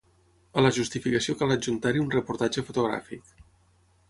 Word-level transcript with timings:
a 0.61 0.63
la 0.65 0.71
justificació 0.77 1.35
cal 1.41 1.53
adjuntar-hi 1.57 2.01
un 2.05 2.11
reportatge 2.17 2.65
fotogràfic 2.71 3.33